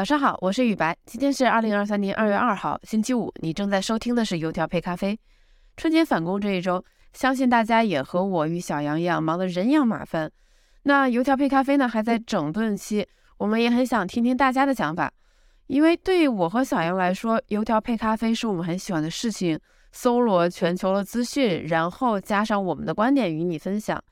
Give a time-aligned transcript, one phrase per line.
[0.00, 3.30] 早上好，我是雨白，今天是二零二三年二月二号，星期五。
[3.42, 5.20] 你正在收听的是油条配咖啡。
[5.76, 6.82] 春节返工这一周，
[7.12, 10.32] 相信大家也和我与小杨一样，忙得人仰马翻。
[10.84, 15.12] 那油条配咖啡呢，还在整顿期，我们也很想听听大家的想法，
[15.66, 19.60] 因为对于我和小杨来说，油条配咖啡是我们很喜欢的事情，
[19.92, 24.02] 搜罗全球的资讯，然后加上我们的观点与你分享。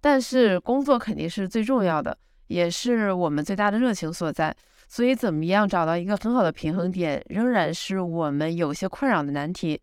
[0.00, 2.16] 但是工作肯定是最重要的，
[2.46, 4.54] 也是我们最大的热情所在。
[4.94, 9.80] 所以，怎么样找到一个很好的平衡点，仍然是我们有些困扰的难题。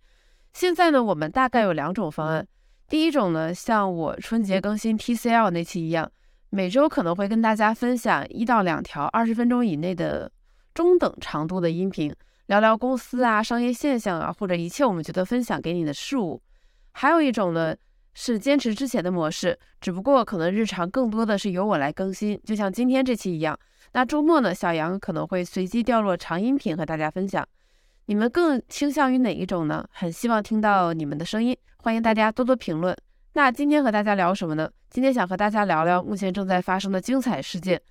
[0.54, 2.48] 现在呢，我们大概有两种方案。
[2.88, 6.12] 第一种呢，像我春节更新 TCL 那期一样，
[6.52, 10.32] 每周可能会跟大家分享一到两条二十分钟以内的
[10.76, 12.14] 中等长度的音频，
[12.46, 16.40] 聊聊公司啊、商业现象啊，或者一切我们觉得分享给你的事物。
[16.92, 17.76] 还有一种呢，
[18.22, 23.58] 是坚持之前的模式，只不过可能日常更多的是由我来更新，就像今天这期一样。
[23.94, 24.54] 那周末呢？
[24.54, 27.48] 小杨可能会随机掉落长音频和大家分享。
[28.08, 29.88] 你们更倾向于哪一种呢？
[29.94, 32.94] 很希望听到你们的声音，欢迎大家多多评论。
[33.36, 34.70] 那今天和大家聊什么呢？
[34.90, 37.82] 今天想和大家聊聊目前正在发生的精彩事件。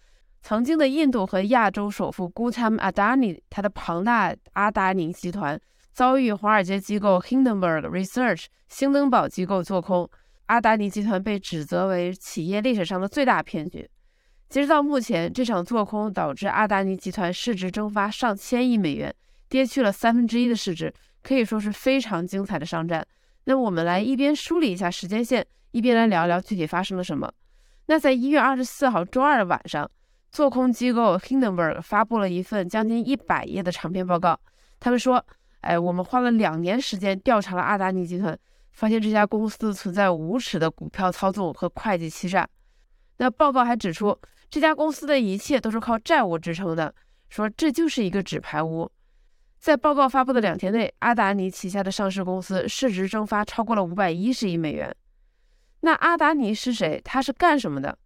[0.43, 5.59] 曾经的印度和亚洲首富 Gautam Adani，他的庞大阿达尼集团
[5.99, 10.09] 遭遇华尔街机构 Hindenburg Research 星登堡机构做空，
[10.47, 13.91] 阿达尼集团被指责为企业历史上的最大骗局。
[14.49, 19.13] 截止到目前，这场做空导致阿达尼集团市值蒸发上千亿美元，
[19.49, 23.05] 跌去了三分之一的市值，可以说是非常精彩的商战。
[23.47, 27.29] 那我们来一边梳理一下时间线，一边来聊聊具体发生了什么。
[27.87, 29.91] 那在一月二十四号周二的晚上，
[30.31, 34.39] 做空机构 Hindenburg 发布了一份将近一百页的长篇报告。
[34.79, 35.27] 他们说
[35.61, 38.39] ：“哎，我们花了两年时间调查了阿达尼集团，
[38.73, 42.49] 发现这家公司存在无耻的股票操纵和会计欺诈。”
[43.19, 44.19] 那报告还指出。
[44.51, 46.95] 这家公司的一切都是靠债务支撑的，
[47.29, 48.91] 说这就是一个纸牌屋。
[49.59, 54.91] 在报告发布的两天内，阿达尼旗下的上市公司市值蒸发超过了五百一十亿美元。
[55.81, 56.99] 那阿达尼是谁？
[57.05, 57.99] 他是干什么的？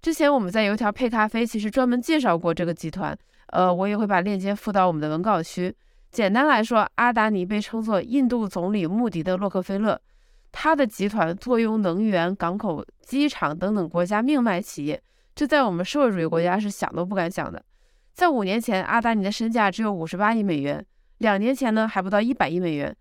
[0.00, 3.14] 之前我们在油条配咖啡其实专门介绍过这个集团，
[3.48, 5.76] 呃，我也会把链接附到我们的文稿区。
[6.10, 10.00] 简单来说，阿达尼被称作印度总理穆迪的洛克菲勒，
[10.50, 15.00] 他的集团坐拥能源、港口、机场等等国家命脉企业。
[15.36, 17.64] 这在我们社会主义国家是想都不敢想的。
[18.12, 20.82] 在五年前，阿达尼的身价只有五十八亿美元；
[21.18, 22.94] 两年前呢，还不到一百亿美元。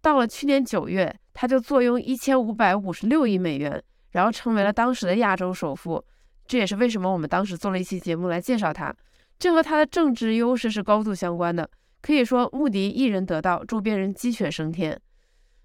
[0.00, 3.80] 到了去年九月，他就坐拥一千五百五十六亿美元，
[4.12, 6.02] 然后成为了当时的亚洲首富。
[6.46, 8.94] 这也是为什么我们当时做了一期节目来介绍他。
[9.38, 11.68] 这和他的政治优势是高度相关的。
[12.04, 15.00] 可以说，穆迪一人得道，周边人鸡犬升天。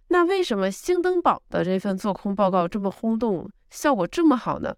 [0.08, 4.74] 那为什么兴登堡的这份做空报告这么轰动，效果这么好呢？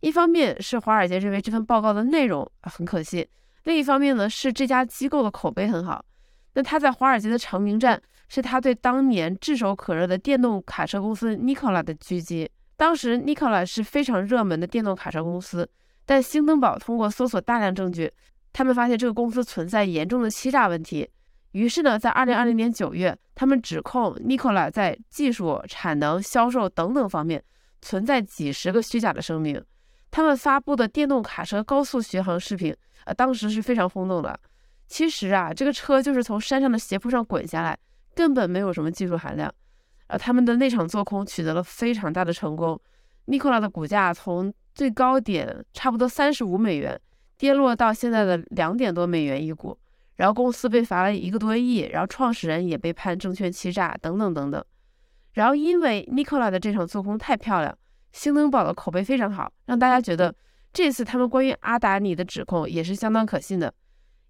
[0.00, 3.24] 一方面是华尔街认为这份报告的内容很可信，
[3.62, 6.04] 另一方面呢是这家机构的口碑很好。
[6.54, 12.50] 那他在华尔街的成名战是他对当年炙手可热的电动卡车公司 Nikola 的狙击。
[12.76, 15.70] 当时 Nikola 是非常热门的电动卡车公司，
[16.04, 18.12] 但兴登堡通过搜索大量证据，
[18.54, 21.10] 他们发现这个公司存在严重的欺诈问题。
[21.50, 27.42] 于是呢，在2020年9月，他们指控 Nikola 在技术、产能、销售等等方面
[27.82, 29.62] 存在几十个虚假的声明。
[30.10, 34.38] 他们发布的电动卡车高速巡航视频，呃，当时是非常轰动的。
[34.86, 37.76] 其实啊，这个车就是从山上的斜坡上滚下来，
[38.14, 39.52] 根本没有什么技术含量。
[40.06, 42.80] 呃，他们的那场做空取得了非常大的成功。
[43.24, 47.00] 尼古拉的股价从最高点差不多三十五美元，
[47.44, 49.78] 跌落到现在的两点多美元一股。
[50.16, 54.64] 然后公司被罚了一个多亿，然后创始人也被判证券欺诈等等等等。
[55.34, 57.76] 然后因为尼古拉的这场做空太漂亮。
[58.12, 60.34] 兴登堡的口碑非常好，让大家觉得
[60.72, 63.74] 这次他们关于阿达尼的指控也是相当可信的。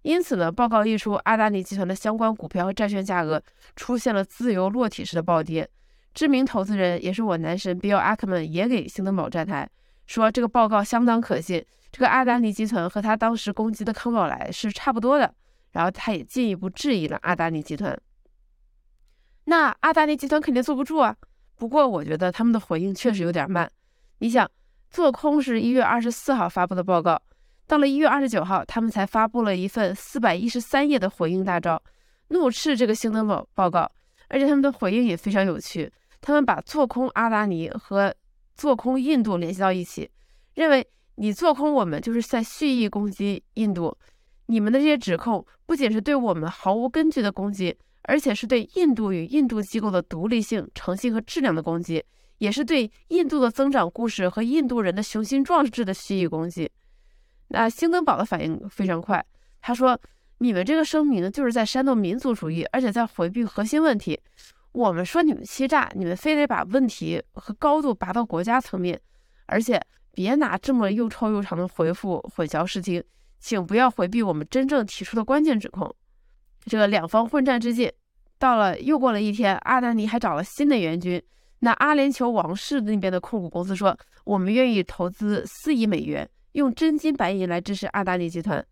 [0.01, 3.41] 因此呢，报告一出，阿达尼集团的相关股票和债券价格
[3.77, 5.69] 出现了自由落体式的暴跌。
[6.13, 9.69] 知名投资人也是我男神 Bill Ackman 也给兴登堡站台，
[10.05, 15.33] 说这个报告相当可信，这个阿达尼集团和他当时攻击的康宝莱是差不多的。
[15.71, 17.99] 然后他也进一步质疑了阿达尼集团。
[19.43, 21.13] 那阿达尼集团肯定坐不住啊。
[21.57, 23.69] 不过我觉得他们的回应确实有点慢。
[24.19, 24.49] 你想，
[24.89, 27.21] 做空是一月二十四号发布的报告，
[27.67, 31.81] 到了一月二十九号，他们才发布了一份四百一十三页的回应大招，
[32.29, 33.91] 怒斥这个兴登报报告。
[34.29, 35.91] 而且他们的回应也非常有趣，
[36.21, 38.15] 他们把做空阿达尼和
[38.55, 40.09] 做空印度联系到一起，
[40.55, 43.95] 认为你做空我们就是在蓄意攻击印度，
[44.47, 47.77] 你们的这些指控不仅是对我们毫无根据的攻击。
[48.07, 52.05] 而且是对印度与印度机构的独立性、诚信和质量的攻击，
[52.37, 56.69] 也是对印度的增长故事和印度人的雄心壮志的蓄意攻击。
[57.47, 59.25] 那兴登堡的反应非常快，
[59.59, 59.99] 他说
[60.37, 64.21] ：“你们这个声明就是在煽动民族主义，而且在回避核心问题。
[64.75, 68.99] 我们说你们欺诈，你们非得把问题和高度拔到国家层面，
[69.45, 69.81] 而且
[70.11, 73.01] 别拿这么又臭又长的回复混淆视听，
[73.39, 75.95] 请不要回避我们真正提出的关键指控。
[76.65, 77.89] 这个两方混战之际，
[78.37, 81.23] 到了又过了一天，阿达尼还找了新的援军。
[81.59, 88.63] 那阿联酋王室那边的控股公司说，我们愿意投资四亿美元，用真金白银来支持阿达尼集团，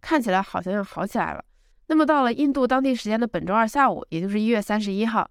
[0.00, 1.44] 看起来好像要好起来了。
[1.86, 5.30] 那么到了印度当地时间的本周二下午，也就是一月三十一号。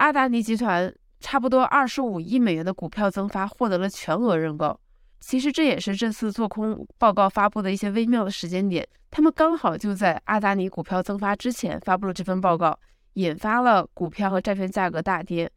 [0.00, 4.80] 阿达尼集团差不多二十五亿美元的股票增发获得了全额认购。
[5.20, 12.80] 其实这也是这次做空报告发布的一些微妙的时间点，他们刚好就在阿达尼股票增发之前发布了这份报告，
[13.12, 15.50] 引发了股票和债券价格大跌。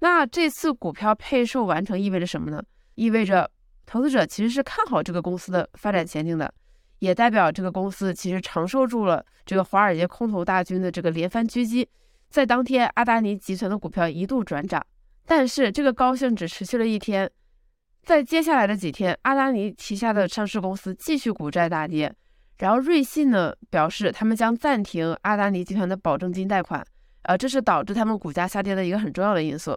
[0.00, 2.62] 那这次股票配售完成意味着什么呢？
[2.96, 3.50] 意味着
[3.86, 6.52] 投资者其实是看好这个公司的发展前景的，
[6.98, 11.88] 也代表这个公司其实承受住了这个华尔街空头大军的这个连番狙击。
[12.30, 14.80] 在当天，阿达尼集团的股票一度转涨，
[15.26, 17.28] 但是这个高兴只持续了一天。
[18.04, 22.14] 在接下来的几天，阿达尼旗下的上市公司继续股债大跌。
[22.58, 26.86] 然后瑞信呢表示，他们将暂停阿达尼集团的保证金贷款，
[27.22, 29.76] 呃，这是导致他们股价下跌的一个很重要的因素。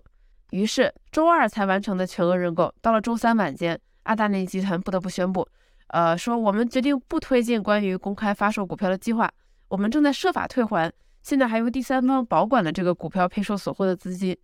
[0.52, 5.48] 于是周二才完成的全额认购，到了周三晚间，阿达尼集团不得不宣布，
[5.88, 9.28] 呃，说我们决定不推进关于公开发售股票的计划，
[9.70, 10.92] 我们正在设法退还。
[11.24, 14.38] 现在还由第三方保管了这个股票配售所获的资金，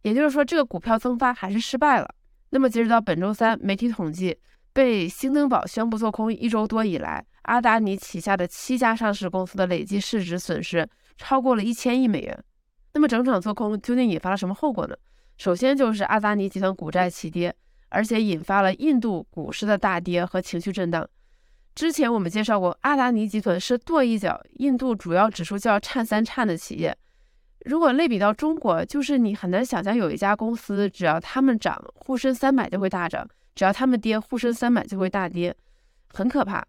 [0.00, 2.14] 也就是说，这个股票增发还是失败了。
[2.50, 4.38] 那么，截止到本周三，媒体统计，
[4.72, 10.88] 被兴登堡宣布做空一周多以来，阿达尼旗下的七家上市公司的累计市值损失
[11.18, 12.44] 超过了一千亿美元。
[12.94, 14.96] 那么，整场做空究竟引发了什么后果呢？
[15.36, 17.54] 首先就是阿达尼集团股债齐跌，
[17.90, 21.06] 而且引发了印度股市的大跌和情绪震荡。
[21.74, 26.96] 之前我们介绍过，阿达尼集团是跺一脚印度主要指数就要颤三颤的企业。
[27.64, 33.24] 如果类比到中国，就是你很难想象有一家公司，只要他们涨，沪深三百就会大涨；
[33.54, 35.54] 只要他们跌，沪深三百就会大跌，
[36.12, 36.64] 很可怕。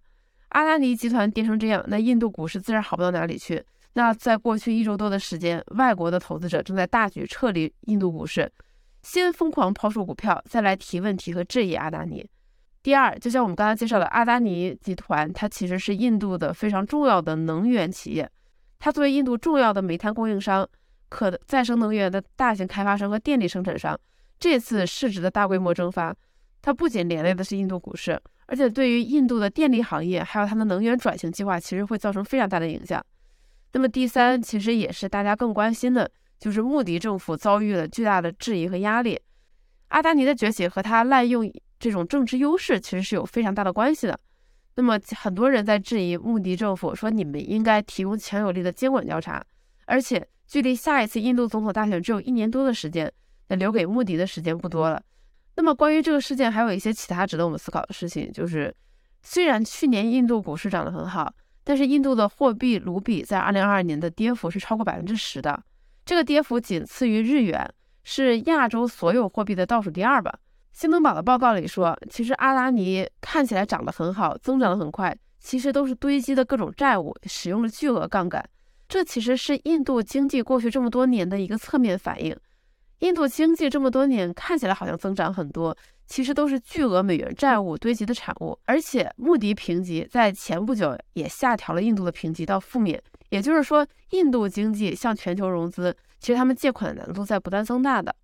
[0.50, 3.64] 阿达尼集团跌成这样，那印度股市自然好不到哪里去。
[3.94, 8.52] 那在过去一周多的时间，外国的投资者正在大举撤离印度股市，
[9.02, 12.26] 先疯狂抛售股票，再来提问题和质疑阿达尼。
[12.84, 18.30] 第二，就像我们刚才介绍的，阿达尼集团，它其实是印度的非常重要的能源企业。
[18.78, 20.68] 它作为印度重要的煤炭供应商、
[21.08, 23.98] 可再生能源的大型开发商和电力生产商，
[24.38, 26.14] 这次市值的大规模蒸发，
[26.62, 33.02] 它不仅连累的是印度股市，而且对于印度的电力行业还有它的能源转型计划，其实会造成非常大的影响。
[33.72, 39.18] 那么第三，其实也是大家更关心的，就是穆迪政府遭遇了巨大的质疑和压力。
[39.88, 41.50] 阿达尼的崛起和他滥用。
[41.84, 44.18] 这种政治优势其实是有非常大的关系的。
[44.76, 49.44] 那么很多人在质疑穆迪政府，说你们应该提供强有力的监管调查。
[49.86, 53.12] 而且距离下一次印度总统大选只有一年多的时间，
[53.50, 55.04] 那留给穆迪的时间不多了。
[55.58, 58.74] 那么关于这个事件，还有一些其他值得我们思考的事情，就是
[59.22, 61.34] 虽然去年印度股市涨得很好，
[61.66, 65.62] 但是印度的货币卢比在二零二二年的跌幅是超过百分之十的，
[66.06, 67.70] 这个跌幅仅次于日元，
[68.06, 70.40] 是亚洲所有货币的倒数第二吧。
[70.74, 78.44] 新登堡的报告里说，其实阿达尼看起来长得很好，增长得很快，其实都是堆积的各种债务，使用了巨额杠杆。
[78.90, 82.36] 这其实是印度经济过去这么多年的一个侧面反应。
[83.00, 85.76] 印度经济这么多年看起来好像增长很多，
[86.08, 88.58] 其实都是巨额美元债务堆积的产物。
[88.66, 93.00] 而且穆迪评级在前不久也下调了印度的评级到负面，
[93.30, 98.16] 也就是说，印度经济向全球融资，其实他们借款的难度在不断增大的。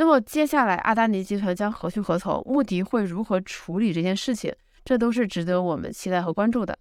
[0.00, 2.42] 那么接下来，阿达尼集团将何去何从？
[2.46, 4.50] 穆迪会如何处理这件事情？
[4.82, 6.74] 这都是值得我们期待和关注的。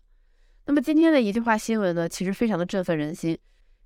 [0.67, 3.38] 那么今天的一句话新闻呢，其实非常的振奋人心。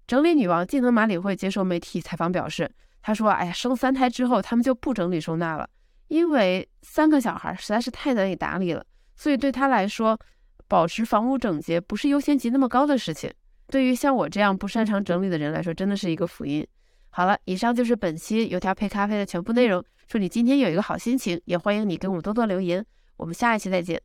[0.06, 2.70] 整理女王技能马里会接受媒体采访表示，
[3.02, 5.68] 她说：“哎呀，生三胎之后，他们就不整理收纳了，
[6.10, 8.86] 因为三个小孩实在是太难以打理了。
[9.16, 10.16] 所以对她来说，
[10.68, 13.34] 保持房屋整洁不是优先级那么高的事情。
[13.66, 16.64] 对于像我这样不擅长整理的人来说，真的是一个福音。”
[17.16, 19.84] 好了，以上就是本期油条配咖啡的全部内容。
[20.08, 22.84] 祝你今天有一个好心情，也欢迎你给我们多多留言。
[23.18, 24.02] 我们下一期再见。